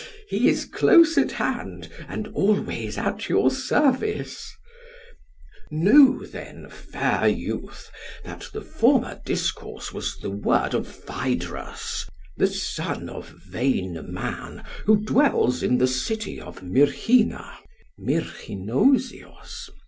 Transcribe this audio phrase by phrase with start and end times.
[0.01, 4.49] PHAEDRUS: He is close at hand, and always at your service.
[4.49, 4.57] SOCRATES:
[5.69, 7.91] Know then, fair youth,
[8.23, 14.97] that the former discourse was the word of Phaedrus, the son of Vain Man, who
[15.05, 17.59] dwells in the city of Myrrhina
[17.99, 19.69] (Myrrhinusius).